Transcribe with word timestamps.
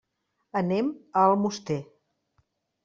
Anem 0.61 0.89
a 1.21 1.27
Almoster. 1.35 1.81